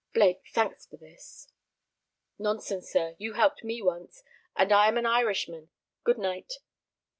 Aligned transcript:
"Blake, 0.15 0.41
thanks 0.51 0.87
for 0.87 0.97
this." 0.97 1.47
"Nonsense, 2.39 2.89
sir; 2.91 3.13
you 3.19 3.33
helped 3.33 3.63
me 3.63 3.83
once, 3.83 4.23
and 4.55 4.71
I 4.71 4.87
am 4.87 4.97
an 4.97 5.05
Irishman. 5.05 5.69
Good 6.03 6.17
night." 6.17 6.53